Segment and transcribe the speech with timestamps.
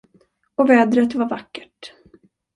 [0.55, 1.91] Och vädret var vackert.